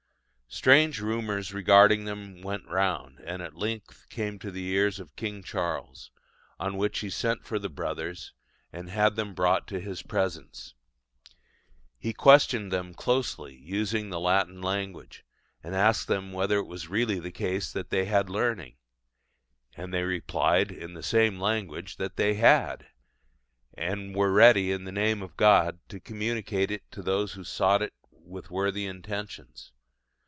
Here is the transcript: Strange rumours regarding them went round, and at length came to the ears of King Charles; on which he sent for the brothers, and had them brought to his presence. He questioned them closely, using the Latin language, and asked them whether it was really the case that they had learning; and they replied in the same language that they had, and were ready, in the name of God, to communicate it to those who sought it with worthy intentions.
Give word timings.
Strange 0.53 0.99
rumours 0.99 1.53
regarding 1.53 2.03
them 2.03 2.41
went 2.41 2.67
round, 2.67 3.21
and 3.21 3.41
at 3.41 3.55
length 3.55 4.05
came 4.09 4.37
to 4.37 4.51
the 4.51 4.67
ears 4.67 4.99
of 4.99 5.15
King 5.15 5.41
Charles; 5.41 6.11
on 6.59 6.75
which 6.75 6.99
he 6.99 7.09
sent 7.09 7.45
for 7.45 7.57
the 7.57 7.69
brothers, 7.69 8.33
and 8.73 8.89
had 8.89 9.15
them 9.15 9.33
brought 9.33 9.65
to 9.65 9.79
his 9.79 10.01
presence. 10.01 10.73
He 11.97 12.11
questioned 12.11 12.69
them 12.69 12.93
closely, 12.93 13.55
using 13.55 14.09
the 14.09 14.19
Latin 14.19 14.61
language, 14.61 15.23
and 15.63 15.73
asked 15.73 16.09
them 16.09 16.33
whether 16.33 16.57
it 16.57 16.67
was 16.67 16.89
really 16.89 17.17
the 17.21 17.31
case 17.31 17.71
that 17.71 17.89
they 17.89 18.03
had 18.03 18.29
learning; 18.29 18.75
and 19.77 19.93
they 19.93 20.03
replied 20.03 20.69
in 20.69 20.95
the 20.95 21.01
same 21.01 21.39
language 21.39 21.95
that 21.95 22.17
they 22.17 22.33
had, 22.33 22.87
and 23.75 24.13
were 24.13 24.33
ready, 24.33 24.73
in 24.73 24.83
the 24.83 24.91
name 24.91 25.21
of 25.21 25.37
God, 25.37 25.79
to 25.87 26.01
communicate 26.01 26.71
it 26.71 26.91
to 26.91 27.01
those 27.01 27.33
who 27.33 27.43
sought 27.45 27.81
it 27.81 27.93
with 28.11 28.51
worthy 28.51 28.85
intentions. 28.85 29.71